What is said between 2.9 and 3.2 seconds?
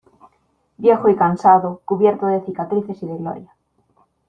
y de